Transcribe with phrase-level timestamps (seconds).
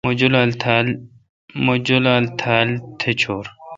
[1.65, 2.67] مہ جولال تھال
[2.99, 3.45] تھ چور